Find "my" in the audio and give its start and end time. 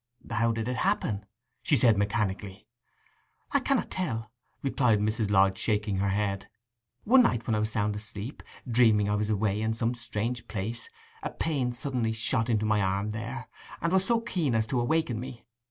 12.65-12.81